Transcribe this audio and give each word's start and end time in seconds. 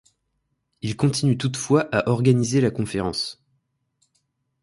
Il 0.81 0.97
continue 0.97 1.37
toutefois 1.37 1.81
à 1.95 2.09
organiser 2.09 2.59
la 2.59 2.71
conférence. 2.71 3.39